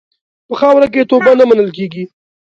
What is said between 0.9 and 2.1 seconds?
کې توبه نه منل کېږي.